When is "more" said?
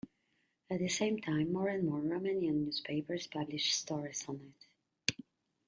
1.53-1.67, 1.87-2.01